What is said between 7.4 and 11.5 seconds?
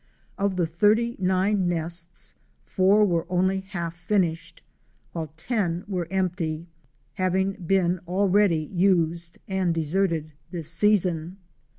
been already used and deserted this season.